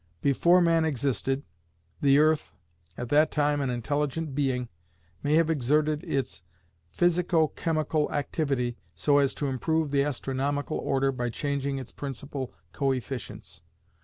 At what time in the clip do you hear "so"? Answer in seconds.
8.95-9.19